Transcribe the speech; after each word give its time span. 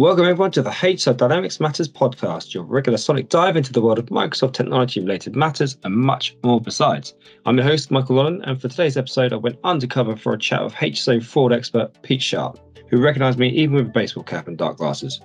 Welcome 0.00 0.24
everyone 0.24 0.50
to 0.52 0.62
the 0.62 0.70
HSO 0.70 1.14
Dynamics 1.14 1.60
Matters 1.60 1.86
podcast, 1.86 2.54
your 2.54 2.64
regular 2.64 2.96
sonic 2.96 3.28
dive 3.28 3.54
into 3.54 3.70
the 3.70 3.82
world 3.82 3.98
of 3.98 4.06
Microsoft 4.06 4.54
technology 4.54 4.98
related 4.98 5.36
matters 5.36 5.76
and 5.84 5.94
much 5.94 6.34
more 6.42 6.58
besides. 6.58 7.12
I'm 7.44 7.58
your 7.58 7.66
host, 7.66 7.90
Michael 7.90 8.16
Lolland, 8.16 8.40
and 8.44 8.58
for 8.58 8.68
today's 8.68 8.96
episode, 8.96 9.34
I 9.34 9.36
went 9.36 9.58
undercover 9.62 10.16
for 10.16 10.32
a 10.32 10.38
chat 10.38 10.64
with 10.64 10.72
HSO 10.72 11.22
fraud 11.22 11.52
expert 11.52 12.00
Pete 12.00 12.22
Sharp, 12.22 12.58
who 12.88 12.98
recognized 12.98 13.38
me 13.38 13.50
even 13.50 13.74
with 13.74 13.88
a 13.88 13.90
baseball 13.90 14.24
cap 14.24 14.48
and 14.48 14.56
dark 14.56 14.78
glasses. 14.78 15.20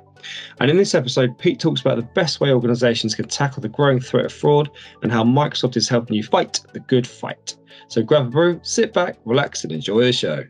And 0.60 0.70
in 0.70 0.76
this 0.76 0.94
episode, 0.94 1.38
Pete 1.38 1.62
talks 1.62 1.80
about 1.80 1.96
the 1.96 2.10
best 2.14 2.42
way 2.42 2.52
organizations 2.52 3.16
can 3.16 3.30
tackle 3.30 3.62
the 3.62 3.70
growing 3.70 4.02
threat 4.02 4.26
of 4.26 4.34
fraud 4.34 4.70
and 5.04 5.10
how 5.10 5.24
Microsoft 5.24 5.78
is 5.78 5.88
helping 5.88 6.18
you 6.18 6.24
fight 6.24 6.60
the 6.74 6.82
good 6.82 7.08
fight. 7.08 7.56
So 7.88 8.04
grab 8.04 8.28
a 8.28 8.30
brew, 8.30 8.60
sit 8.62 8.92
back, 8.92 9.20
relax, 9.24 9.64
and 9.64 9.72
enjoy 9.72 10.04
the 10.04 10.12
show. 10.12 10.44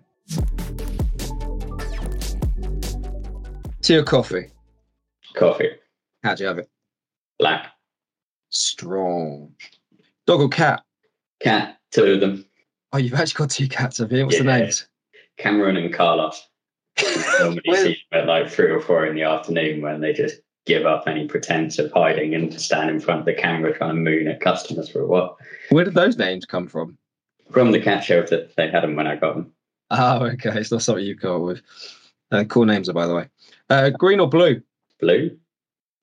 Tea 3.86 3.98
or 3.98 4.04
coffee? 4.04 4.48
Coffee. 5.36 5.70
How'd 6.24 6.40
you 6.40 6.48
have 6.48 6.58
it? 6.58 6.68
Black. 7.38 7.68
Strong. 8.50 9.54
Dog 10.26 10.42
or 10.42 10.50
cat? 10.50 10.82
Cat. 11.40 11.78
Two 11.92 12.14
of 12.14 12.20
them. 12.20 12.44
Oh, 12.94 12.98
you've 12.98 13.14
actually 13.14 13.38
got 13.38 13.52
two 13.52 13.68
cats, 13.68 14.00
have 14.00 14.12
you? 14.12 14.26
What's 14.26 14.40
the 14.40 14.44
names? 14.44 14.88
Cameron 15.38 15.78
and 15.78 15.94
Carlos. 15.94 16.48
Normally 17.40 17.62
see 17.76 17.98
them 18.12 18.22
at 18.22 18.26
like 18.26 18.50
three 18.50 18.72
or 18.72 18.82
four 18.82 19.06
in 19.06 19.14
the 19.14 19.22
afternoon 19.22 19.84
when 19.84 20.02
they 20.02 20.14
just 20.14 20.38
give 20.66 20.88
up 20.88 21.04
any 21.06 21.28
pretense 21.28 21.78
of 21.78 21.92
hiding 21.92 22.34
and 22.34 22.60
stand 22.60 22.90
in 22.90 23.00
front 23.00 23.20
of 23.20 23.28
the 23.28 23.36
camera 23.36 23.78
trying 23.78 23.94
to 23.94 24.02
moon 24.02 24.28
at 24.28 24.42
customers 24.42 24.90
for 24.90 25.02
a 25.02 25.06
while. 25.06 25.38
Where 25.70 25.86
did 25.86 25.94
those 25.94 26.18
names 26.18 26.44
come 26.46 26.68
from? 26.68 26.98
From 27.52 27.72
the 27.72 27.80
cat 27.80 28.04
shelter, 28.04 28.48
they 28.58 28.68
had 28.68 28.82
them 28.82 28.96
when 28.96 29.06
I 29.06 29.16
got 29.16 29.36
them. 29.36 29.52
Oh, 29.92 30.26
okay. 30.26 30.60
It's 30.60 30.72
not 30.72 30.82
something 30.82 31.06
you've 31.06 31.20
come 31.20 31.36
up 31.36 31.42
with. 31.42 31.62
Uh, 32.32 32.46
cool 32.46 32.66
names, 32.66 32.92
by 32.92 33.06
the 33.06 33.14
way. 33.14 33.30
Uh, 33.70 33.90
green 33.90 34.20
or 34.20 34.30
blue? 34.30 34.62
Blue. 35.00 35.36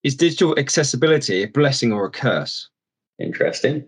Is 0.02 0.16
digital 0.16 0.58
accessibility 0.58 1.42
a 1.42 1.48
blessing 1.48 1.92
or 1.92 2.06
a 2.06 2.10
curse? 2.10 2.68
Interesting. 3.18 3.84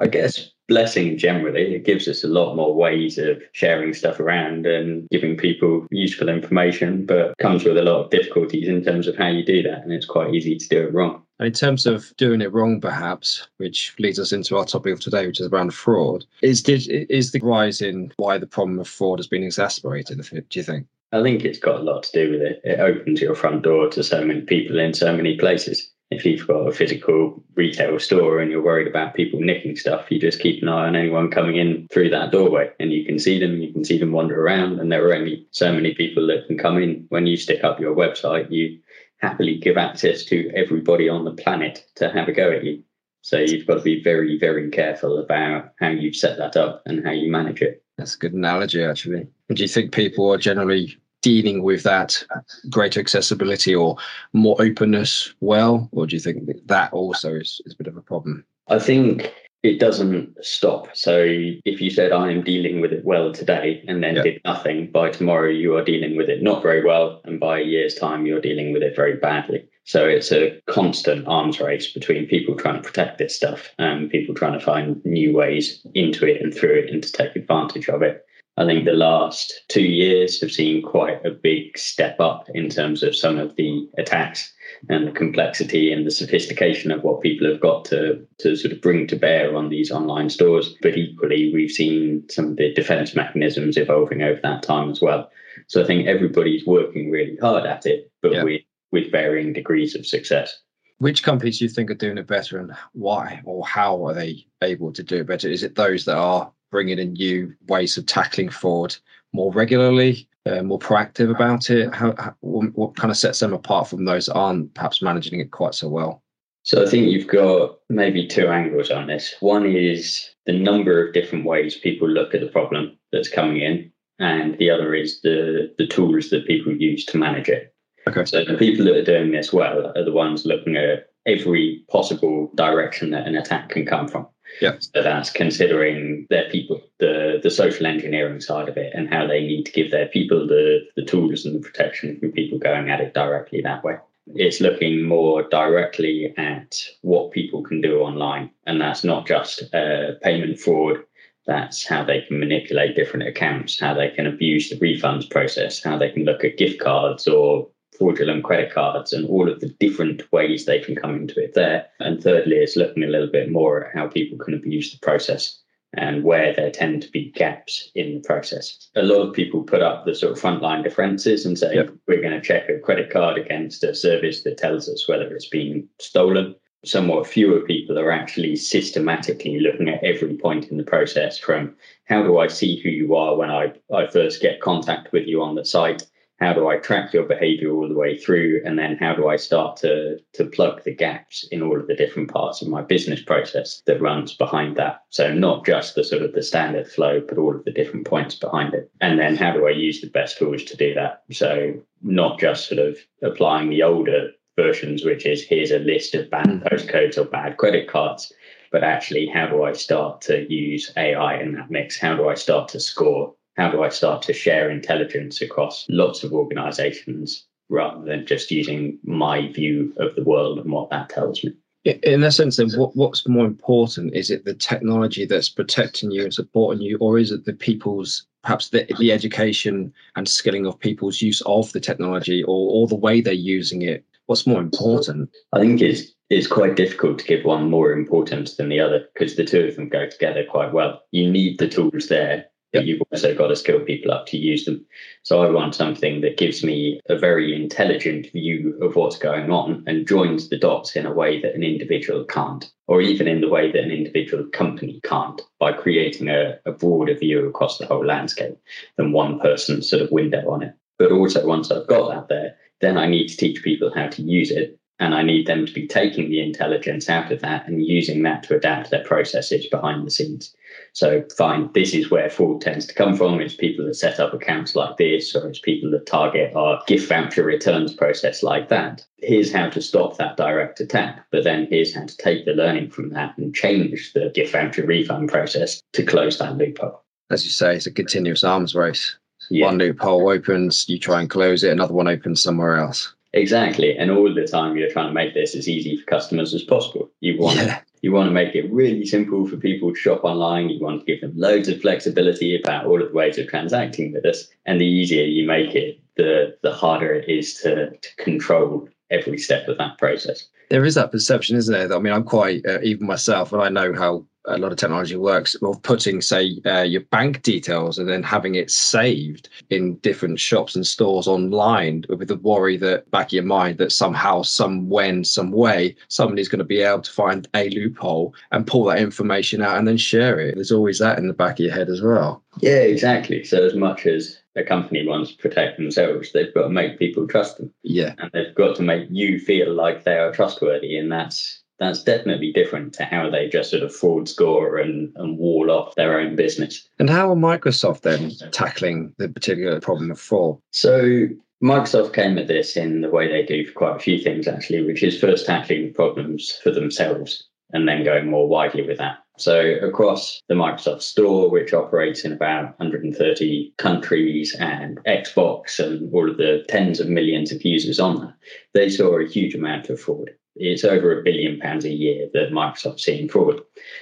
I 0.00 0.08
guess 0.08 0.50
blessing 0.68 1.18
generally, 1.18 1.74
it 1.74 1.84
gives 1.84 2.08
us 2.08 2.24
a 2.24 2.28
lot 2.28 2.56
more 2.56 2.74
ways 2.74 3.18
of 3.18 3.40
sharing 3.52 3.92
stuff 3.92 4.18
around 4.18 4.66
and 4.66 5.08
giving 5.10 5.36
people 5.36 5.86
useful 5.90 6.28
information, 6.28 7.06
but 7.06 7.36
comes 7.38 7.64
with 7.64 7.76
a 7.76 7.82
lot 7.82 8.04
of 8.04 8.10
difficulties 8.10 8.66
in 8.66 8.82
terms 8.82 9.06
of 9.06 9.16
how 9.16 9.28
you 9.28 9.44
do 9.44 9.62
that. 9.62 9.82
And 9.82 9.92
it's 9.92 10.06
quite 10.06 10.34
easy 10.34 10.56
to 10.56 10.68
do 10.68 10.80
it 10.86 10.94
wrong. 10.94 11.22
And 11.38 11.46
in 11.46 11.52
terms 11.52 11.86
of 11.86 12.12
doing 12.16 12.40
it 12.40 12.52
wrong, 12.52 12.80
perhaps, 12.80 13.46
which 13.58 13.94
leads 13.98 14.18
us 14.18 14.32
into 14.32 14.56
our 14.56 14.64
topic 14.64 14.94
of 14.94 15.00
today, 15.00 15.26
which 15.26 15.40
is 15.40 15.48
around 15.48 15.74
fraud, 15.74 16.24
is 16.40 16.62
is 16.68 17.32
the 17.32 17.40
rise 17.40 17.80
in 17.80 18.12
why 18.16 18.38
the 18.38 18.46
problem 18.46 18.78
of 18.78 18.88
fraud 18.88 19.18
has 19.18 19.28
been 19.28 19.44
exacerbated? 19.44 20.20
Do 20.30 20.58
you 20.58 20.64
think? 20.64 20.86
I 21.12 21.22
think 21.22 21.44
it's 21.44 21.58
got 21.58 21.80
a 21.80 21.82
lot 21.82 22.04
to 22.04 22.12
do 22.12 22.32
with 22.32 22.40
it. 22.40 22.60
It 22.64 22.80
opens 22.80 23.20
your 23.20 23.34
front 23.34 23.62
door 23.62 23.88
to 23.90 24.02
so 24.02 24.24
many 24.24 24.40
people 24.40 24.78
in 24.78 24.94
so 24.94 25.14
many 25.14 25.36
places. 25.36 25.90
If 26.10 26.24
you've 26.24 26.46
got 26.46 26.68
a 26.68 26.72
physical 26.72 27.42
retail 27.54 27.98
store 27.98 28.40
and 28.40 28.50
you're 28.50 28.62
worried 28.62 28.86
about 28.86 29.14
people 29.14 29.40
nicking 29.40 29.76
stuff, 29.76 30.10
you 30.10 30.18
just 30.18 30.40
keep 30.40 30.62
an 30.62 30.68
eye 30.68 30.86
on 30.86 30.96
anyone 30.96 31.30
coming 31.30 31.56
in 31.56 31.86
through 31.90 32.10
that 32.10 32.32
doorway 32.32 32.70
and 32.80 32.92
you 32.92 33.04
can 33.04 33.18
see 33.18 33.38
them, 33.38 33.60
you 33.60 33.72
can 33.72 33.84
see 33.84 33.98
them 33.98 34.12
wander 34.12 34.42
around, 34.42 34.78
and 34.78 34.90
there 34.90 35.06
are 35.06 35.14
only 35.14 35.46
so 35.52 35.72
many 35.72 35.94
people 35.94 36.26
that 36.26 36.46
can 36.46 36.58
come 36.58 36.82
in. 36.82 37.06
When 37.08 37.26
you 37.26 37.36
stick 37.36 37.64
up 37.64 37.80
your 37.80 37.94
website, 37.94 38.50
you 38.50 38.78
happily 39.18 39.58
give 39.58 39.76
access 39.76 40.24
to 40.24 40.50
everybody 40.54 41.08
on 41.08 41.24
the 41.24 41.32
planet 41.32 41.84
to 41.96 42.10
have 42.10 42.28
a 42.28 42.32
go 42.32 42.50
at 42.50 42.64
you. 42.64 42.82
So 43.22 43.38
you've 43.38 43.66
got 43.66 43.76
to 43.76 43.82
be 43.82 44.02
very, 44.02 44.38
very 44.38 44.68
careful 44.70 45.18
about 45.18 45.72
how 45.78 45.88
you 45.88 46.12
set 46.12 46.38
that 46.38 46.56
up 46.56 46.82
and 46.86 47.04
how 47.04 47.12
you 47.12 47.30
manage 47.30 47.62
it. 47.62 47.84
That's 47.96 48.16
a 48.16 48.18
good 48.18 48.32
analogy, 48.32 48.82
actually. 48.82 49.28
Do 49.52 49.62
you 49.62 49.68
think 49.68 49.92
people 49.92 50.32
are 50.32 50.38
generally 50.38 50.96
dealing 51.22 51.62
with 51.62 51.82
that 51.84 52.22
greater 52.68 53.00
accessibility 53.00 53.74
or 53.74 53.96
more 54.32 54.60
openness 54.60 55.32
well? 55.40 55.88
Or 55.92 56.06
do 56.06 56.14
you 56.16 56.20
think 56.20 56.66
that, 56.66 56.92
also 56.92 57.34
is, 57.34 57.60
is 57.64 57.72
a 57.74 57.76
bit 57.76 57.86
of 57.86 57.96
a 57.96 58.02
problem? 58.02 58.44
I 58.68 58.78
think 58.78 59.32
it 59.62 59.78
doesn't 59.78 60.36
stop. 60.44 60.88
So 60.94 61.24
if 61.24 61.80
you 61.80 61.90
said 61.90 62.10
I 62.10 62.32
am 62.32 62.42
dealing 62.42 62.80
with 62.80 62.92
it 62.92 63.04
well 63.04 63.32
today 63.32 63.84
and 63.86 64.02
then 64.02 64.16
Yeah. 64.16 64.22
did 64.22 64.40
nothing, 64.44 64.90
by 64.90 65.10
tomorrow 65.10 65.48
you 65.48 65.76
are 65.76 65.84
dealing 65.84 66.16
with 66.16 66.28
it 66.28 66.42
not 66.42 66.62
very 66.62 66.84
well, 66.84 67.20
and 67.24 67.38
by 67.38 67.60
a 67.60 67.64
year's 67.64 67.94
time 67.94 68.26
you're 68.26 68.40
dealing 68.40 68.72
with 68.72 68.82
it 68.82 68.96
very 68.96 69.14
badly. 69.16 69.68
So 69.84 70.06
it's 70.06 70.32
a 70.32 70.60
constant 70.66 71.26
arms 71.28 71.60
race 71.60 71.92
between 71.92 72.26
people 72.26 72.56
trying 72.56 72.76
to 72.76 72.82
protect 72.88 73.18
this 73.18 73.34
stuff 73.36 73.70
and 73.78 74.10
people 74.10 74.34
trying 74.34 74.58
to 74.58 74.64
find 74.64 75.04
new 75.04 75.32
ways 75.32 75.84
into 75.94 76.26
it 76.26 76.40
and 76.42 76.52
through 76.54 76.74
it 76.74 76.90
and 76.90 77.02
to 77.02 77.12
take 77.12 77.36
advantage 77.36 77.88
of 77.88 78.02
it. 78.02 78.24
I 78.58 78.66
think 78.66 78.84
the 78.84 78.92
last 78.92 79.52
two 79.68 79.82
years 79.82 80.38
have 80.42 80.52
seen 80.52 80.82
quite 80.82 81.24
a 81.24 81.30
big 81.30 81.78
step 81.78 82.20
up 82.20 82.48
in 82.54 82.68
terms 82.68 83.02
of 83.02 83.16
some 83.16 83.38
of 83.38 83.56
the 83.56 83.88
attacks 83.96 84.52
and 84.90 85.06
the 85.06 85.12
complexity 85.12 85.90
and 85.90 86.06
the 86.06 86.10
sophistication 86.10 86.90
of 86.90 87.02
what 87.02 87.22
people 87.22 87.48
have 87.50 87.60
got 87.60 87.86
to, 87.86 88.26
to 88.40 88.54
sort 88.56 88.72
of 88.72 88.82
bring 88.82 89.06
to 89.06 89.16
bear 89.16 89.56
on 89.56 89.70
these 89.70 89.90
online 89.90 90.28
stores. 90.28 90.74
But 90.82 90.98
equally, 90.98 91.50
we've 91.54 91.70
seen 91.70 92.24
some 92.28 92.48
of 92.48 92.56
the 92.56 92.74
defense 92.74 93.14
mechanisms 93.16 93.78
evolving 93.78 94.22
over 94.22 94.40
that 94.42 94.62
time 94.62 94.90
as 94.90 95.00
well. 95.00 95.30
So 95.68 95.82
I 95.82 95.86
think 95.86 96.06
everybody's 96.06 96.66
working 96.66 97.10
really 97.10 97.36
hard 97.40 97.64
at 97.64 97.86
it, 97.86 98.10
but 98.20 98.32
Yeah. 98.32 98.44
with, 98.44 98.62
with 98.90 99.10
varying 99.10 99.54
degrees 99.54 99.94
of 99.94 100.06
success. 100.06 100.60
Which 100.98 101.22
companies 101.22 101.58
do 101.58 101.64
you 101.64 101.70
think 101.70 101.90
are 101.90 101.94
doing 101.94 102.18
it 102.18 102.26
better 102.26 102.58
and 102.58 102.72
why 102.92 103.40
or 103.44 103.66
how 103.66 104.04
are 104.06 104.14
they 104.14 104.46
able 104.62 104.92
to 104.92 105.02
do 105.02 105.16
it 105.16 105.26
better? 105.26 105.48
Is 105.48 105.62
it 105.62 105.74
those 105.74 106.04
that 106.04 106.16
are 106.16 106.52
bringing 106.72 106.98
in 106.98 107.12
new 107.12 107.54
ways 107.68 107.96
of 107.96 108.06
tackling 108.06 108.48
fraud 108.48 108.96
more 109.32 109.52
regularly, 109.52 110.28
uh, 110.46 110.62
more 110.62 110.80
proactive 110.80 111.30
about 111.30 111.70
it? 111.70 111.94
How, 111.94 112.14
how, 112.18 112.34
what 112.40 112.74
what 112.74 112.96
kind 112.96 113.12
of 113.12 113.16
sets 113.16 113.38
them 113.38 113.52
apart 113.52 113.86
from 113.86 114.04
those 114.04 114.26
that 114.26 114.34
aren't 114.34 114.74
perhaps 114.74 115.00
managing 115.00 115.38
it 115.38 115.52
quite 115.52 115.76
so 115.76 115.88
well? 115.88 116.22
So 116.64 116.84
I 116.84 116.88
think 116.88 117.08
you've 117.08 117.28
got 117.28 117.78
maybe 117.88 118.26
two 118.26 118.48
angles 118.48 118.90
on 118.90 119.06
this. 119.06 119.34
One 119.40 119.66
is 119.66 120.30
the 120.46 120.52
number 120.52 121.06
of 121.06 121.12
different 121.12 121.44
ways 121.44 121.76
people 121.76 122.08
look 122.08 122.34
at 122.34 122.40
the 122.40 122.48
problem 122.48 122.96
that's 123.12 123.28
coming 123.28 123.60
in, 123.60 123.92
and 124.18 124.58
the 124.58 124.70
other 124.70 124.94
is 124.94 125.20
the 125.20 125.72
the 125.78 125.86
tools 125.86 126.30
that 126.30 126.46
people 126.46 126.72
use 126.72 127.04
to 127.06 127.18
manage 127.18 127.48
it. 127.48 127.74
Okay. 128.08 128.24
So 128.24 128.44
the 128.44 128.54
people 128.54 128.84
that 128.86 128.96
are 128.96 129.04
doing 129.04 129.30
this 129.30 129.52
well 129.52 129.92
are 129.96 130.04
the 130.04 130.12
ones 130.12 130.44
looking 130.44 130.76
at 130.76 131.10
every 131.26 131.84
possible 131.88 132.50
direction 132.56 133.10
that 133.10 133.28
an 133.28 133.36
attack 133.36 133.68
can 133.68 133.86
come 133.86 134.08
from. 134.08 134.26
Yeah. 134.60 134.76
So 134.78 135.02
that's 135.02 135.30
considering 135.30 136.26
their 136.30 136.48
people, 136.50 136.82
the 136.98 137.40
the 137.42 137.50
social 137.50 137.86
engineering 137.86 138.40
side 138.40 138.68
of 138.68 138.76
it, 138.76 138.92
and 138.94 139.12
how 139.12 139.26
they 139.26 139.40
need 139.40 139.64
to 139.64 139.72
give 139.72 139.90
their 139.90 140.06
people 140.06 140.46
the 140.46 140.80
the 140.96 141.04
tools 141.04 141.44
and 141.44 141.54
the 141.54 141.60
protection 141.60 142.18
from 142.18 142.32
people 142.32 142.58
going 142.58 142.90
at 142.90 143.00
it 143.00 143.14
directly 143.14 143.60
that 143.62 143.82
way. 143.84 143.96
It's 144.34 144.60
looking 144.60 145.02
more 145.02 145.42
directly 145.48 146.32
at 146.36 146.80
what 147.00 147.32
people 147.32 147.62
can 147.62 147.80
do 147.80 148.00
online, 148.00 148.50
and 148.66 148.80
that's 148.80 149.02
not 149.02 149.26
just 149.26 149.62
uh, 149.74 150.12
payment 150.22 150.58
fraud. 150.60 150.98
That's 151.44 151.84
how 151.84 152.04
they 152.04 152.20
can 152.20 152.38
manipulate 152.38 152.94
different 152.94 153.26
accounts, 153.26 153.80
how 153.80 153.94
they 153.94 154.10
can 154.10 154.28
abuse 154.28 154.70
the 154.70 154.78
refunds 154.78 155.28
process, 155.28 155.82
how 155.82 155.98
they 155.98 156.10
can 156.10 156.24
look 156.24 156.44
at 156.44 156.56
gift 156.56 156.78
cards 156.78 157.26
or 157.26 157.68
fraudulent 158.02 158.42
credit 158.44 158.72
cards 158.72 159.12
and 159.12 159.28
all 159.28 159.50
of 159.50 159.60
the 159.60 159.68
different 159.80 160.22
ways 160.32 160.64
they 160.64 160.80
can 160.80 160.96
come 160.96 161.14
into 161.14 161.42
it 161.42 161.54
there. 161.54 161.86
And 162.00 162.22
thirdly, 162.22 162.56
it's 162.56 162.76
looking 162.76 163.04
a 163.04 163.08
little 163.08 163.30
bit 163.30 163.50
more 163.50 163.84
at 163.86 163.96
how 163.96 164.08
people 164.08 164.38
can 164.38 164.54
abuse 164.54 164.92
the 164.92 164.98
process 164.98 165.58
and 165.94 166.24
where 166.24 166.54
there 166.54 166.70
tend 166.70 167.02
to 167.02 167.10
be 167.10 167.30
gaps 167.32 167.90
in 167.94 168.14
the 168.14 168.20
process. 168.20 168.88
A 168.96 169.02
lot 169.02 169.28
of 169.28 169.34
people 169.34 169.62
put 169.62 169.82
up 169.82 170.04
the 170.04 170.14
sort 170.14 170.32
of 170.32 170.42
frontline 170.42 170.82
differences 170.82 171.44
and 171.44 171.58
say, 171.58 171.74
Yep. 171.74 171.90
we're 172.08 172.22
going 172.22 172.32
to 172.32 172.40
check 172.40 172.68
a 172.68 172.78
credit 172.78 173.10
card 173.10 173.38
against 173.38 173.84
a 173.84 173.94
service 173.94 174.42
that 174.42 174.56
tells 174.56 174.88
us 174.88 175.06
whether 175.06 175.32
it's 175.34 175.48
been 175.48 175.86
stolen. 176.00 176.54
Somewhat 176.84 177.28
fewer 177.28 177.60
people 177.60 177.98
are 177.98 178.10
actually 178.10 178.56
systematically 178.56 179.60
looking 179.60 179.88
at 179.88 180.02
every 180.02 180.34
point 180.36 180.70
in 180.70 180.78
the 180.78 180.82
process 180.82 181.38
from 181.38 181.76
how 182.06 182.24
do 182.24 182.38
I 182.38 182.48
see 182.48 182.80
who 182.80 182.88
you 182.88 183.14
are 183.14 183.36
when 183.36 183.50
I, 183.50 183.72
I 183.94 184.08
first 184.08 184.42
get 184.42 184.60
contact 184.60 185.12
with 185.12 185.28
you 185.28 185.42
on 185.42 185.54
the 185.54 185.64
site? 185.64 186.04
How 186.42 186.52
do 186.52 186.66
I 186.66 186.78
track 186.78 187.12
your 187.12 187.22
behavior 187.22 187.70
all 187.70 187.88
the 187.88 187.94
way 187.94 188.18
through? 188.18 188.62
And 188.64 188.76
then 188.76 188.96
how 188.96 189.14
do 189.14 189.28
I 189.28 189.36
start 189.36 189.76
to, 189.76 190.18
to 190.32 190.44
plug 190.44 190.82
the 190.82 190.92
gaps 190.92 191.46
in 191.52 191.62
all 191.62 191.78
of 191.78 191.86
the 191.86 191.94
different 191.94 192.32
parts 192.32 192.60
of 192.60 192.66
my 192.66 192.82
business 192.82 193.22
process 193.22 193.80
that 193.86 194.00
runs 194.00 194.34
behind 194.34 194.76
that? 194.76 195.04
So 195.10 195.32
not 195.32 195.64
just 195.64 195.94
the 195.94 196.02
sort 196.02 196.22
of 196.22 196.32
the 196.32 196.42
standard 196.42 196.88
flow, 196.88 197.20
but 197.20 197.38
all 197.38 197.54
of 197.54 197.64
the 197.64 197.70
different 197.70 198.08
points 198.08 198.34
behind 198.34 198.74
it. 198.74 198.90
And 199.00 199.20
then 199.20 199.36
how 199.36 199.52
do 199.52 199.68
I 199.68 199.70
use 199.70 200.00
the 200.00 200.10
best 200.10 200.36
tools 200.36 200.64
to 200.64 200.76
do 200.76 200.92
that? 200.94 201.22
So 201.30 201.74
not 202.02 202.40
just 202.40 202.68
sort 202.68 202.80
of 202.80 202.98
applying 203.22 203.70
the 203.70 203.84
older 203.84 204.32
versions, 204.56 205.04
which 205.04 205.24
is 205.24 205.44
here's 205.44 205.70
a 205.70 205.78
list 205.78 206.16
of 206.16 206.28
bad 206.28 206.46
Mm. 206.46 206.68
postcodes 206.68 207.16
or 207.18 207.24
bad 207.24 207.56
credit 207.56 207.86
cards, 207.86 208.32
but 208.72 208.82
actually 208.82 209.26
how 209.26 209.46
do 209.46 209.62
I 209.62 209.74
start 209.74 210.20
to 210.22 210.52
use 210.52 210.92
AI 210.96 211.40
in 211.40 211.52
that 211.52 211.70
mix? 211.70 212.00
How 212.00 212.16
do 212.16 212.28
I 212.28 212.34
start 212.34 212.68
to 212.70 212.80
score? 212.80 213.32
How 213.56 213.70
do 213.70 213.82
I 213.82 213.90
start 213.90 214.22
to 214.22 214.32
share 214.32 214.70
intelligence 214.70 215.42
across 215.42 215.86
lots 215.88 216.24
of 216.24 216.32
organizations 216.32 217.46
rather 217.68 218.04
than 218.04 218.26
just 218.26 218.50
using 218.50 218.98
my 219.04 219.48
view 219.52 219.92
of 219.98 220.14
the 220.14 220.24
world 220.24 220.58
and 220.58 220.70
what 220.70 220.90
that 220.90 221.10
tells 221.10 221.44
me? 221.44 221.52
In 221.84 222.22
essence, 222.22 222.56
then, 222.56 222.70
what, 222.76 222.94
what's 222.94 223.26
more 223.26 223.44
important? 223.44 224.14
Is 224.14 224.30
it 224.30 224.44
the 224.44 224.54
technology 224.54 225.26
that's 225.26 225.48
protecting 225.48 226.12
you 226.12 226.22
and 226.22 226.32
supporting 226.32 226.80
you, 226.80 226.96
or 227.00 227.18
is 227.18 227.32
it 227.32 227.44
the 227.44 227.52
people's 227.52 228.24
perhaps 228.44 228.68
the, 228.68 228.86
the 228.98 229.10
education 229.10 229.92
and 230.14 230.28
skilling 230.28 230.64
of 230.64 230.78
people's 230.78 231.20
use 231.20 231.42
of 231.44 231.72
the 231.72 231.80
technology, 231.80 232.44
or, 232.44 232.70
or 232.70 232.86
the 232.86 232.94
way 232.94 233.20
they're 233.20 233.32
using 233.32 233.82
it? 233.82 234.04
What's 234.26 234.46
more 234.46 234.60
important? 234.60 235.30
I 235.52 235.58
think 235.58 235.82
it's 235.82 236.12
it's 236.30 236.46
quite 236.46 236.76
difficult 236.76 237.18
to 237.18 237.24
give 237.24 237.44
one 237.44 237.68
more 237.68 237.92
importance 237.92 238.56
than 238.56 238.68
the 238.68 238.80
other 238.80 239.04
because 239.12 239.34
the 239.34 239.44
two 239.44 239.64
of 239.64 239.74
them 239.74 239.88
go 239.88 240.08
together 240.08 240.44
quite 240.48 240.72
well. 240.72 241.02
You 241.10 241.30
need 241.30 241.58
the 241.58 241.68
tools 241.68 242.06
there 242.06 242.46
but 242.72 242.84
you've 242.84 243.02
also 243.10 243.34
got 243.34 243.48
to 243.48 243.56
skill 243.56 243.80
people 243.80 244.10
up 244.10 244.26
to 244.26 244.38
use 244.38 244.64
them. 244.64 244.84
So 245.22 245.42
I 245.42 245.50
want 245.50 245.74
something 245.74 246.20
that 246.22 246.38
gives 246.38 246.64
me 246.64 247.00
a 247.08 247.16
very 247.16 247.54
intelligent 247.54 248.30
view 248.32 248.78
of 248.80 248.96
what's 248.96 249.18
going 249.18 249.50
on 249.50 249.84
and 249.86 250.06
joins 250.06 250.48
the 250.48 250.58
dots 250.58 250.96
in 250.96 251.06
a 251.06 251.12
way 251.12 251.40
that 251.40 251.54
an 251.54 251.62
individual 251.62 252.24
can't, 252.24 252.70
or 252.86 253.00
even 253.00 253.28
in 253.28 253.40
the 253.40 253.48
way 253.48 253.70
that 253.70 253.84
an 253.84 253.90
individual 253.90 254.46
company 254.46 255.00
can't, 255.04 255.42
by 255.58 255.72
creating 255.72 256.28
a, 256.28 256.58
a 256.64 256.72
broader 256.72 257.14
view 257.14 257.46
across 257.46 257.78
the 257.78 257.86
whole 257.86 258.04
landscape 258.04 258.56
than 258.96 259.12
one 259.12 259.38
person's 259.38 259.88
sort 259.88 260.02
of 260.02 260.10
window 260.10 260.50
on 260.50 260.62
it. 260.62 260.74
But 260.98 261.12
also, 261.12 261.46
once 261.46 261.70
I've 261.70 261.86
got 261.86 262.10
that 262.10 262.28
there, 262.28 262.56
then 262.80 262.98
I 262.98 263.06
need 263.06 263.28
to 263.28 263.36
teach 263.36 263.62
people 263.62 263.92
how 263.94 264.08
to 264.08 264.22
use 264.22 264.50
it 264.50 264.78
and 265.02 265.14
I 265.16 265.22
need 265.22 265.48
them 265.48 265.66
to 265.66 265.72
be 265.72 265.88
taking 265.88 266.30
the 266.30 266.40
intelligence 266.40 267.10
out 267.10 267.32
of 267.32 267.40
that 267.40 267.66
and 267.66 267.84
using 267.84 268.22
that 268.22 268.44
to 268.44 268.56
adapt 268.56 268.90
their 268.90 269.02
processes 269.02 269.66
behind 269.66 270.06
the 270.06 270.12
scenes. 270.12 270.54
So, 270.92 271.24
fine, 271.36 271.70
this 271.74 271.92
is 271.92 272.08
where 272.08 272.30
fraud 272.30 272.60
tends 272.60 272.86
to 272.86 272.94
come 272.94 273.16
from. 273.16 273.40
It's 273.40 273.56
people 273.56 273.84
that 273.86 273.94
set 273.94 274.20
up 274.20 274.32
accounts 274.32 274.76
like 274.76 274.98
this, 274.98 275.34
or 275.34 275.48
it's 275.48 275.58
people 275.58 275.90
that 275.90 276.06
target 276.06 276.54
our 276.54 276.80
gift 276.86 277.08
voucher 277.08 277.42
returns 277.42 277.92
process 277.92 278.44
like 278.44 278.68
that. 278.68 279.04
Here's 279.18 279.52
how 279.52 279.70
to 279.70 279.82
stop 279.82 280.18
that 280.18 280.36
direct 280.36 280.78
attack, 280.78 281.26
but 281.32 281.42
then 281.42 281.66
here's 281.68 281.94
how 281.94 282.06
to 282.06 282.16
take 282.16 282.44
the 282.44 282.52
learning 282.52 282.90
from 282.90 283.10
that 283.10 283.36
and 283.36 283.52
change 283.52 284.12
the 284.12 284.30
gift 284.32 284.52
voucher 284.52 284.86
refund 284.86 285.28
process 285.28 285.82
to 285.94 286.04
close 286.04 286.38
that 286.38 286.56
loophole. 286.56 287.02
As 287.28 287.44
you 287.44 287.50
say, 287.50 287.74
it's 287.74 287.86
a 287.86 287.90
continuous 287.90 288.44
arms 288.44 288.76
race. 288.76 289.16
Yeah. 289.50 289.66
One 289.66 289.78
loophole 289.78 290.30
opens, 290.30 290.88
you 290.88 290.98
try 290.98 291.20
and 291.20 291.28
close 291.28 291.64
it, 291.64 291.72
another 291.72 291.94
one 291.94 292.06
opens 292.06 292.40
somewhere 292.40 292.76
else. 292.76 293.12
Exactly. 293.34 293.96
And 293.96 294.10
all 294.10 294.32
the 294.32 294.46
time 294.46 294.76
you're 294.76 294.90
trying 294.90 295.08
to 295.08 295.14
make 295.14 295.34
this 295.34 295.54
as 295.54 295.68
easy 295.68 295.96
for 295.96 296.04
customers 296.04 296.52
as 296.52 296.62
possible. 296.62 297.10
You 297.20 297.38
want 297.38 297.56
yeah. 297.56 297.80
you 298.02 298.12
want 298.12 298.28
to 298.28 298.32
make 298.32 298.54
it 298.54 298.70
really 298.70 299.06
simple 299.06 299.46
for 299.46 299.56
people 299.56 299.90
to 299.90 299.98
shop 299.98 300.24
online. 300.24 300.68
You 300.68 300.80
want 300.80 301.00
to 301.00 301.06
give 301.06 301.22
them 301.22 301.32
loads 301.34 301.68
of 301.68 301.80
flexibility 301.80 302.60
about 302.60 302.86
all 302.86 303.02
of 303.02 303.08
the 303.08 303.14
ways 303.14 303.38
of 303.38 303.48
transacting 303.48 304.12
with 304.12 304.26
us. 304.26 304.48
And 304.66 304.80
the 304.80 304.86
easier 304.86 305.24
you 305.24 305.46
make 305.46 305.74
it, 305.74 305.98
the 306.16 306.56
the 306.62 306.74
harder 306.74 307.14
it 307.14 307.28
is 307.28 307.54
to, 307.62 307.90
to 307.96 308.16
control 308.16 308.88
every 309.10 309.38
step 309.38 309.68
of 309.68 309.78
that 309.78 309.98
process. 309.98 310.46
There 310.72 310.86
is 310.86 310.94
that 310.94 311.12
perception, 311.12 311.58
isn't 311.58 311.70
there? 311.70 311.94
I 311.94 312.00
mean, 312.00 312.14
I'm 312.14 312.24
quite 312.24 312.64
uh, 312.64 312.78
even 312.82 313.06
myself, 313.06 313.52
and 313.52 313.60
I 313.60 313.68
know 313.68 313.92
how 313.92 314.24
a 314.46 314.56
lot 314.56 314.72
of 314.72 314.78
technology 314.78 315.16
works 315.16 315.54
of 315.56 315.82
putting 315.82 316.22
say 316.22 316.58
uh, 316.64 316.80
your 316.80 317.02
bank 317.02 317.42
details 317.42 317.98
and 317.98 318.08
then 318.08 318.22
having 318.22 318.54
it 318.54 318.70
saved 318.70 319.50
in 319.68 319.96
different 319.96 320.40
shops 320.40 320.74
and 320.74 320.86
stores 320.86 321.28
online 321.28 322.06
with 322.08 322.26
the 322.26 322.36
worry 322.36 322.78
that 322.78 323.08
back 323.10 323.26
of 323.26 323.32
your 323.34 323.44
mind 323.44 323.76
that 323.78 323.92
somehow 323.92 324.40
some 324.40 324.88
when 324.88 325.24
some 325.24 325.52
way 325.52 325.94
somebody's 326.08 326.48
going 326.48 326.58
to 326.58 326.64
be 326.64 326.80
able 326.80 327.02
to 327.02 327.12
find 327.12 327.46
a 327.54 327.68
loophole 327.68 328.34
and 328.50 328.66
pull 328.66 328.84
that 328.84 328.98
information 328.98 329.60
out 329.60 329.76
and 329.76 329.86
then 329.86 329.98
share 329.98 330.40
it. 330.40 330.54
There's 330.54 330.72
always 330.72 330.98
that 331.00 331.18
in 331.18 331.28
the 331.28 331.34
back 331.34 331.60
of 331.60 331.66
your 331.66 331.74
head 331.74 331.90
as 331.90 332.00
well. 332.00 332.42
Yeah 332.60 332.80
exactly. 332.80 333.44
So 333.44 333.62
as 333.62 333.74
much 333.74 334.06
as 334.06 334.41
a 334.56 334.62
company 334.62 335.06
wants 335.06 335.30
to 335.30 335.36
protect 335.38 335.78
themselves 335.78 336.32
they've 336.32 336.54
got 336.54 336.62
to 336.62 336.68
make 336.68 336.98
people 336.98 337.26
trust 337.26 337.58
them 337.58 337.72
yeah 337.82 338.14
and 338.18 338.30
they've 338.32 338.54
got 338.54 338.76
to 338.76 338.82
make 338.82 339.06
you 339.10 339.38
feel 339.38 339.72
like 339.72 340.04
they 340.04 340.18
are 340.18 340.32
trustworthy 340.32 340.96
and 340.96 341.10
that's 341.10 341.62
that's 341.82 342.02
definitely 342.02 342.52
different 342.52 342.94
to 342.94 343.04
how 343.04 343.28
they 343.28 343.48
just 343.48 343.70
sort 343.70 343.82
of 343.82 343.94
fraud 343.94 344.28
score 344.28 344.78
and, 344.78 345.12
and 345.16 345.36
wall 345.36 345.70
off 345.70 345.96
their 345.96 346.18
own 346.18 346.36
business. 346.36 346.88
And 347.00 347.10
how 347.10 347.32
are 347.32 347.36
Microsoft 347.36 348.02
then 348.02 348.30
tackling 348.52 349.12
the 349.18 349.28
particular 349.28 349.80
problem 349.80 350.10
of 350.12 350.20
fraud? 350.20 350.58
So 350.70 351.26
Microsoft 351.62 352.12
came 352.12 352.38
at 352.38 352.46
this 352.46 352.76
in 352.76 353.00
the 353.00 353.10
way 353.10 353.28
they 353.28 353.44
do 353.44 353.66
for 353.66 353.72
quite 353.72 353.96
a 353.96 354.00
few 354.00 354.20
things 354.20 354.46
actually, 354.46 354.84
which 354.84 355.02
is 355.02 355.18
first 355.18 355.46
tackling 355.46 355.92
problems 355.92 356.58
for 356.62 356.70
themselves 356.70 357.48
and 357.72 357.88
then 357.88 358.04
going 358.04 358.28
more 358.30 358.48
widely 358.48 358.86
with 358.86 358.98
that. 358.98 359.18
So 359.38 359.76
across 359.82 360.42
the 360.48 360.54
Microsoft 360.54 361.02
Store, 361.02 361.50
which 361.50 361.72
operates 361.72 362.24
in 362.24 362.32
about 362.32 362.78
130 362.78 363.72
countries, 363.78 364.54
and 364.58 364.98
Xbox 365.04 365.78
and 365.78 366.12
all 366.12 366.30
of 366.30 366.36
the 366.36 366.64
tens 366.68 367.00
of 367.00 367.08
millions 367.08 367.50
of 367.50 367.64
users 367.64 367.98
on 367.98 368.20
that, 368.20 368.34
they 368.74 368.88
saw 368.88 369.18
a 369.18 369.26
huge 369.26 369.54
amount 369.54 369.88
of 369.88 370.00
fraud 370.00 370.30
it's 370.56 370.84
over 370.84 371.18
a 371.18 371.22
billion 371.22 371.58
pounds 371.58 371.84
a 371.84 371.90
year 371.90 372.28
that 372.34 372.52
Microsoft's 372.52 373.04
seeing 373.04 373.28
fraud. 373.28 373.60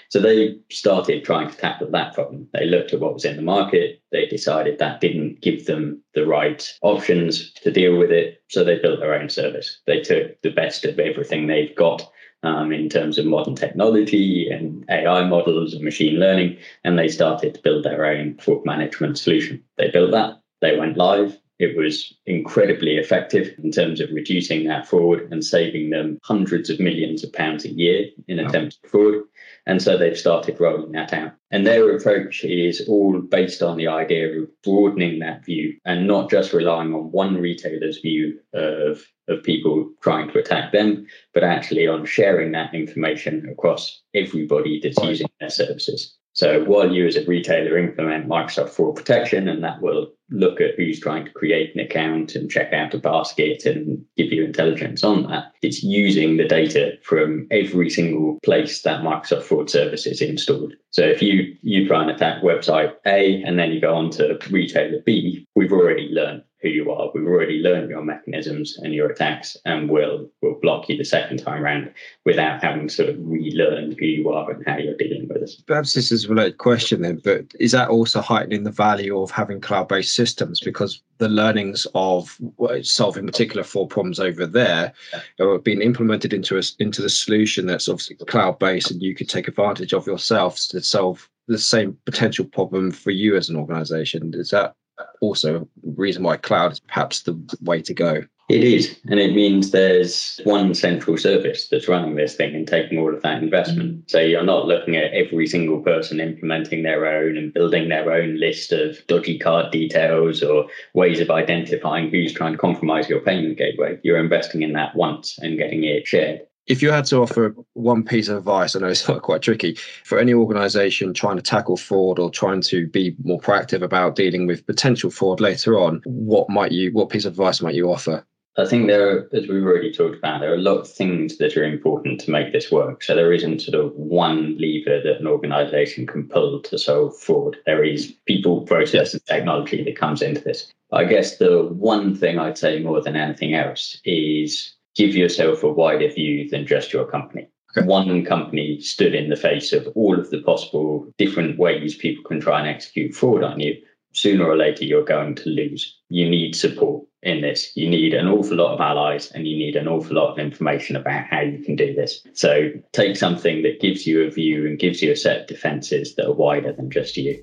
So 0.09 0.21
they 0.21 0.59
started 0.71 1.25
trying 1.25 1.51
to 1.51 1.57
tackle 1.57 1.91
that 1.91 2.15
problem. 2.15 2.49
They 2.53 2.67
looked 2.67 2.93
at 2.93 3.01
what 3.01 3.15
was 3.15 3.25
in 3.25 3.37
the 3.37 3.43
market. 3.43 4.03
They 4.11 4.27
decided 4.27 4.79
that 4.79 5.01
didn't 5.01 5.41
give 5.41 5.67
them 5.67 6.03
the 6.15 6.27
right 6.27 6.69
options 6.83 7.53
to 7.53 7.71
deal 7.71 7.97
with 7.97 8.11
it. 8.11 8.43
So 8.49 8.65
they 8.65 8.79
built 8.79 9.01
their 9.01 9.15
own 9.15 9.29
service. 9.29 9.81
They 9.87 10.01
took 10.01 10.41
the 10.43 10.51
best 10.51 10.85
of 10.85 10.99
everything 10.99 11.47
they've 11.47 11.75
got 11.77 12.11
um, 12.43 12.73
in 12.73 12.89
terms 12.89 13.19
of 13.19 13.27
modern 13.27 13.55
technology 13.55 14.49
and 14.51 14.85
AI 14.89 15.25
models 15.25 15.75
and 15.75 15.85
machine 15.85 16.15
learning, 16.19 16.57
and 16.85 16.99
they 16.99 17.09
started 17.09 17.55
to 17.55 17.63
build 17.63 17.85
their 17.85 18.05
own 18.05 18.37
fraud 18.39 18.65
management 18.65 19.19
solution. 19.19 19.63
They 19.77 19.91
built 19.91 20.13
that. 20.13 20.41
They 20.61 20.79
went 20.79 20.97
live 20.97 21.39
it 21.61 21.77
was 21.77 22.15
incredibly 22.25 22.97
effective 22.97 23.55
in 23.63 23.71
terms 23.71 24.01
of 24.01 24.09
reducing 24.11 24.65
that 24.65 24.89
fraud 24.89 25.21
and 25.31 25.45
saving 25.45 25.91
them 25.91 26.19
hundreds 26.25 26.71
of 26.71 26.81
millions 26.81 27.23
of 27.23 27.31
pounds 27.35 27.67
a 27.67 27.69
year 27.69 28.07
in 28.29 28.39
attempted 28.39 28.79
fraud. 28.89 29.23
And 29.67 29.83
so 29.83 29.99
they've 29.99 30.19
started 30.19 30.59
rolling 30.59 30.93
that 30.93 31.13
out. 31.13 31.33
And 31.51 31.67
their 31.67 31.95
approach 31.95 32.45
is 32.45 32.89
all 32.89 33.21
based 33.21 33.63
on 33.63 33.77
the 33.77 33.89
idea 33.89 34.41
of 34.41 34.49
broadening 34.63 35.19
that 35.19 35.45
view 35.45 35.77
and 35.85 36.07
not 36.07 36.31
just 36.31 36.55
relying 36.55 36.95
on 36.95 37.13
one 37.13 37.37
retailer's 37.37 37.99
view 37.99 38.41
of, 38.55 39.03
of 39.29 39.43
people 39.43 39.91
trying 40.01 40.31
to 40.31 40.39
attack 40.39 40.73
them, 40.73 41.07
but 41.35 41.45
actually 41.45 41.87
on 41.87 42.07
sharing 42.07 42.53
that 42.53 42.75
information 42.75 43.47
across 43.51 44.01
everybody 44.15 44.81
that's 44.83 45.03
using 45.05 45.29
their 45.41 45.51
services. 45.51 46.17
So 46.33 46.65
while 46.65 46.93
you 46.93 47.07
as 47.07 47.17
a 47.17 47.25
retailer 47.27 47.77
implement 47.77 48.29
Microsoft 48.29 48.71
Fraud 48.71 48.97
Protection, 48.97 49.49
and 49.49 49.63
that 49.65 49.83
will 49.83 50.13
look 50.31 50.61
at 50.61 50.77
who's 50.77 51.01
trying 51.01 51.25
to 51.25 51.33
create 51.33 51.75
an 51.75 51.81
account 51.81 52.35
and 52.37 52.51
check 52.51 52.73
out 52.73 52.95
a 52.95 52.99
basket 52.99 53.67
and 53.67 54.05
give 54.17 54.33
you 54.33 54.45
intelligence 54.45 55.03
on 55.03 55.25
that, 55.25 55.53
it's 55.63 55.83
using 55.83 56.37
the 56.37 56.47
data 56.47 56.93
from 57.03 57.47
every 57.51 57.91
single 57.91 58.39
place 58.45 58.83
that 58.83 59.03
Microsoft 59.03 59.43
Fraud 59.43 59.69
Service 59.69 60.07
is 60.07 60.21
installed. 60.21 60.75
So 60.91 61.03
if 61.03 61.21
you 61.21 61.57
you 61.63 61.87
try 61.87 62.03
and 62.03 62.11
attack 62.11 62.43
website 62.43 62.93
A 63.07 63.43
and 63.43 63.59
then 63.59 63.73
you 63.73 63.81
go 63.81 63.95
on 63.95 64.11
to 64.11 64.39
retailer 64.51 65.01
B, 65.05 65.47
we've 65.57 65.73
already 65.73 66.09
learned 66.13 66.43
who 66.63 66.69
you 66.69 66.91
are. 66.91 67.11
We've 67.15 67.27
already 67.27 67.61
learned 67.61 67.91
your 67.91 68.03
mechanisms 68.03 68.79
and 68.79 68.95
your 68.95 69.11
attacks, 69.11 69.57
and 69.65 69.89
we'll 69.89 70.29
we'll 70.43 70.61
block 70.61 70.89
you 70.89 70.97
the 70.97 71.05
second 71.05 71.39
time 71.39 71.63
around 71.63 71.93
without 72.25 72.63
having 72.63 72.89
sort 72.89 73.09
of 73.09 73.17
relearn 73.19 73.97
who 73.99 74.07
you 74.07 74.29
are 74.31 74.51
and 74.51 74.63
how 74.67 74.79
you're 74.79 74.97
dealing 74.97 75.29
with 75.29 75.43
us. 75.43 75.57
Perhaps 75.67 75.95
this 75.95 76.13
is 76.13 76.25
a 76.25 76.29
related 76.29 76.59
question 76.59 77.03
then, 77.03 77.21
but 77.25 77.47
is 77.59 77.73
that 77.73 77.89
also 77.89 78.21
heightening 78.21 78.65
the 78.65 78.71
value 78.71 79.21
of 79.21 79.31
having 79.31 79.61
cloud-based 79.61 80.15
systems 80.15 80.61
because 80.61 81.03
the 81.19 81.29
learnings 81.29 81.87
of 81.95 82.39
solving 82.83 83.27
particular 83.27 83.63
fraud 83.63 83.91
problems 83.91 84.19
over 84.19 84.47
there 84.47 84.93
are 85.39 85.59
being 85.59 85.83
implemented 85.83 86.33
into 86.33 86.59
a, 86.59 86.63
into 86.79 87.03
the 87.03 87.11
solution 87.11 87.67
that's 87.67 87.89
obviously 87.89 88.17
cloud-based, 88.17 88.91
and 88.91 89.03
you 89.03 89.15
could 89.15 89.29
take 89.29 89.49
advantage 89.49 89.93
of 89.93 90.07
yourself 90.07 90.57
to 90.69 90.83
solve 90.83 91.29
the 91.49 91.59
same 91.59 91.97
potential 92.07 92.45
problem 92.45 92.91
for 92.91 93.11
you 93.11 93.37
as 93.37 93.49
an 93.49 93.57
organization. 93.57 94.33
Is 94.35 94.51
that 94.51 94.75
also 95.21 95.69
reason 95.83 96.23
why 96.23 96.37
cloud 96.37 96.73
is 96.73 96.81
perhaps 96.81 97.23
the 97.23 97.39
way 97.63 97.81
to 97.83 97.95
go. 97.95 98.23
It 98.51 98.65
is, 98.65 98.99
and 99.09 99.21
it 99.21 99.33
means 99.33 99.71
there's 99.71 100.41
one 100.43 100.75
central 100.75 101.17
service 101.17 101.69
that's 101.69 101.87
running 101.87 102.17
this 102.17 102.35
thing 102.35 102.53
and 102.57 102.67
taking 102.67 102.99
all 102.99 103.15
of 103.15 103.23
that 103.23 103.41
investment. 103.41 103.99
Mm. 103.99 104.11
So 104.11 104.19
you're 104.19 104.43
not 104.43 104.67
looking 104.67 104.97
at 104.97 105.13
every 105.13 105.47
single 105.47 105.81
person 105.81 106.19
implementing 106.19 106.83
their 106.83 107.07
own 107.07 107.37
and 107.37 107.55
building 107.55 107.89
their 107.89 108.11
own 108.11 108.41
list 108.41 108.73
of 108.73 109.07
dodgy 109.07 109.39
card 109.39 109.71
details 109.71 110.43
or 110.43 110.67
ways 110.95 111.21
of 111.21 111.31
identifying 111.31 112.11
who's 112.11 112.33
trying 112.33 112.53
to 112.53 112.59
compromise 112.59 113.09
your 113.09 113.21
payment 113.21 113.57
gateway. 113.57 113.97
You're 114.03 114.19
investing 114.19 114.63
in 114.63 114.73
that 114.73 114.97
once 114.97 115.39
and 115.39 115.57
getting 115.57 115.85
it 115.85 116.09
shared 116.09 116.41
if 116.71 116.81
you 116.83 116.93
had 116.93 117.05
to 117.07 117.17
offer 117.17 117.53
one 117.73 118.05
piece 118.05 118.29
of 118.29 118.39
advice, 118.39 118.77
I 118.77 118.79
know 118.79 118.87
it's 118.87 119.05
quite 119.23 119.43
tricky 119.43 119.75
for 120.05 120.21
any 120.21 120.33
organization 120.33 121.13
trying 121.13 121.37
to 121.37 121.43
tackle 121.43 121.77
fraud 121.77 122.21
or 122.21 122.31
trying 122.31 122.61
to 122.63 122.87
be 122.87 123.17
more 123.25 123.41
proactive 123.41 123.83
about 123.83 124.15
dealing 124.15 124.47
with 124.47 124.67
potential 124.67 125.11
fraud 125.11 125.41
later 125.41 125.79
on, 125.79 126.01
what 126.05 126.49
might 126.49 126.71
you, 126.71 126.93
what 126.93 127.11
piece 127.11 127.25
of 127.25 127.33
advice 127.33 127.61
might 127.61 127.75
you 127.75 127.91
offer? 127.91 128.25
I 128.57 128.67
think 128.67 128.87
there, 128.87 129.29
as 129.35 129.49
we've 129.49 129.65
already 129.65 129.93
talked 129.93 130.19
about, 130.19 130.41
there 130.41 130.53
are 130.53 130.57
a 130.57 130.59
lot 130.59 130.79
of 130.79 130.91
things 130.91 131.39
that 131.39 131.57
are 131.57 131.65
important 131.65 132.21
to 132.21 132.31
make 132.31 132.53
this 132.53 132.71
work. 132.71 133.03
So 133.03 133.17
there 133.17 133.33
isn't 133.33 133.63
sort 133.63 133.85
of 133.85 133.93
one 133.95 134.57
lever 134.59 135.01
that 135.03 135.21
an 135.21 135.27
organization 135.27 136.07
can 136.07 136.29
pull 136.29 136.61
to 136.61 136.79
solve 136.79 137.19
fraud. 137.19 137.57
There 137.67 137.85
is 137.85 138.15
people, 138.27 138.63
process, 138.63 139.13
and 139.13 139.25
technology 139.27 139.83
that 139.83 139.97
comes 139.97 140.23
into 140.23 140.43
this. 140.43 140.71
I 140.93 141.05
guess 141.05 141.39
the 141.39 141.69
one 141.73 142.15
thing 142.15 142.39
I'd 142.39 142.59
say 142.59 142.81
more 142.81 143.01
than 143.01 143.17
anything 143.17 143.55
else 143.55 144.01
is 144.05 144.75
give 144.97 145.15
yourself 145.15 145.63
a 145.63 145.73
wider 145.73 146.09
view 146.09 146.49
than 146.49 146.67
just 146.67 146.93
your 146.93 147.07
company. 147.07 147.49
Okay. 147.77 147.87
One 147.87 148.25
company 148.25 148.81
stood 148.81 149.15
in 149.15 149.31
the 149.31 149.37
face 149.37 149.73
of 149.73 149.87
all 149.95 150.19
of 150.19 150.31
the 150.31 150.43
possible 150.43 151.07
different 151.19 151.59
ways 151.59 151.95
people 151.95 152.25
can 152.25 152.41
try 152.41 152.59
and 152.59 152.69
execute 152.69 153.15
fraud 153.15 153.45
on 153.45 153.61
you. 153.61 153.77
Sooner 154.13 154.45
or 154.45 154.57
later, 154.57 154.85
you're 154.85 155.05
going 155.05 155.37
to 155.37 155.49
lose. 155.49 155.97
You 156.09 156.29
need 156.29 156.57
support 156.57 157.05
in 157.23 157.43
this. 157.43 157.71
You 157.77 157.89
need 157.89 158.13
an 158.13 158.27
awful 158.27 158.57
lot 158.57 158.75
of 158.75 158.81
allies 158.81 159.31
and 159.31 159.47
you 159.47 159.57
need 159.57 159.77
an 159.77 159.87
awful 159.87 160.17
lot 160.17 160.33
of 160.33 160.39
information 160.39 160.97
about 160.97 161.27
how 161.27 161.43
you 161.43 161.63
can 161.63 161.77
do 161.77 161.95
this. 161.95 162.27
So 162.33 162.71
take 162.93 163.17
something 163.17 163.63
that 163.63 163.81
gives 163.81 164.09
you 164.09 164.23
a 164.23 164.31
view 164.31 164.67
and 164.67 164.79
gives 164.79 165.01
you 165.01 165.13
a 165.13 165.17
set 165.17 165.43
of 165.43 165.47
defenses 165.47 166.17
that 166.17 166.27
are 166.27 166.33
wider 166.33 166.73
than 166.73 166.91
just 166.91 167.17
you. 167.17 167.41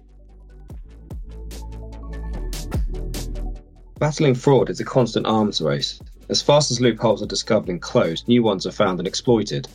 Battling 3.99 4.35
fraud 4.35 4.69
is 4.69 4.81
a 4.81 4.85
constant 4.85 5.25
arms 5.25 5.61
race. 5.61 6.01
As 6.29 6.41
fast 6.41 6.71
as 6.71 6.81
loopholes 6.81 7.23
are 7.23 7.27
discovered 7.27 7.69
and 7.69 7.81
closed, 7.81 8.27
new 8.27 8.43
ones 8.43 8.67
are 8.67 8.71
found 8.71 8.99
and 8.99 9.07
exploited. 9.07 9.65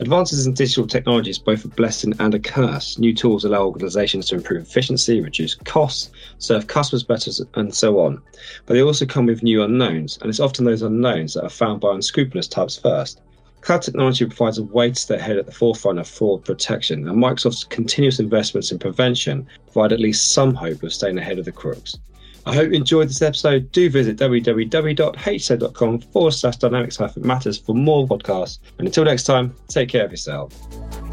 Advances 0.00 0.46
in 0.46 0.54
digital 0.54 0.86
technology 0.86 1.28
is 1.28 1.38
both 1.38 1.66
a 1.66 1.68
blessing 1.68 2.14
and 2.18 2.34
a 2.34 2.38
curse. 2.38 2.98
New 2.98 3.12
tools 3.12 3.44
allow 3.44 3.66
organizations 3.66 4.26
to 4.28 4.36
improve 4.36 4.62
efficiency, 4.62 5.20
reduce 5.20 5.54
costs, 5.54 6.10
serve 6.38 6.66
customers 6.66 7.02
better, 7.02 7.30
and 7.54 7.74
so 7.74 8.00
on. 8.00 8.22
But 8.64 8.74
they 8.74 8.82
also 8.82 9.04
come 9.04 9.26
with 9.26 9.42
new 9.42 9.62
unknowns, 9.62 10.16
and 10.22 10.30
it's 10.30 10.40
often 10.40 10.64
those 10.64 10.80
unknowns 10.80 11.34
that 11.34 11.44
are 11.44 11.50
found 11.50 11.80
by 11.80 11.94
unscrupulous 11.94 12.48
types 12.48 12.78
first. 12.78 13.20
Cloud 13.60 13.82
technology 13.82 14.24
provides 14.24 14.56
a 14.56 14.62
way 14.62 14.88
to 14.88 14.94
stay 14.94 15.16
ahead 15.16 15.36
at 15.36 15.44
the 15.44 15.52
forefront 15.52 15.98
of 15.98 16.08
fraud 16.08 16.42
protection, 16.42 17.06
and 17.06 17.22
Microsoft's 17.22 17.64
continuous 17.64 18.18
investments 18.18 18.72
in 18.72 18.78
prevention 18.78 19.46
provide 19.66 19.92
at 19.92 20.00
least 20.00 20.32
some 20.32 20.54
hope 20.54 20.82
of 20.82 20.94
staying 20.94 21.18
ahead 21.18 21.38
of 21.38 21.44
the 21.44 21.52
crooks. 21.52 21.98
I 22.48 22.54
hope 22.54 22.70
you 22.70 22.76
enjoyed 22.76 23.08
this 23.08 23.20
episode. 23.20 23.70
Do 23.72 23.90
visit 23.90 24.16
www.hso.com 24.16 25.98
forward 26.00 26.30
slash 26.30 26.56
dynamics 26.56 26.98
matters 27.16 27.58
for 27.58 27.74
more 27.74 28.06
podcasts. 28.06 28.58
And 28.78 28.88
until 28.88 29.04
next 29.04 29.24
time, 29.24 29.54
take 29.68 29.90
care 29.90 30.04
of 30.06 30.10
yourself. 30.10 31.07